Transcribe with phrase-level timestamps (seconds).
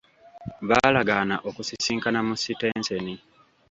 [0.69, 3.15] Baalagaana okusisinkana mu sitenseni.